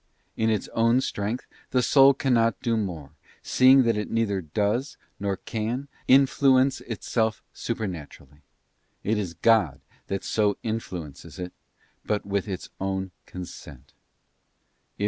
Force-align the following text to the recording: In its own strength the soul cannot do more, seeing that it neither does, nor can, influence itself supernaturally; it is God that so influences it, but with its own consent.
In 0.35 0.49
its 0.49 0.67
own 0.69 0.99
strength 1.01 1.45
the 1.69 1.83
soul 1.83 2.15
cannot 2.15 2.59
do 2.63 2.75
more, 2.75 3.11
seeing 3.43 3.83
that 3.83 3.95
it 3.97 4.09
neither 4.09 4.41
does, 4.41 4.97
nor 5.19 5.37
can, 5.37 5.89
influence 6.07 6.81
itself 6.81 7.43
supernaturally; 7.53 8.41
it 9.03 9.19
is 9.19 9.35
God 9.35 9.79
that 10.07 10.23
so 10.23 10.57
influences 10.63 11.37
it, 11.37 11.53
but 12.03 12.25
with 12.25 12.47
its 12.47 12.71
own 12.79 13.11
consent. 13.27 13.93